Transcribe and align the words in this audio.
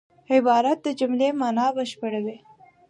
عبارت 0.35 0.77
د 0.85 0.87
جملې 0.99 1.29
مانا 1.39 1.67
بشپړوي. 1.75 2.37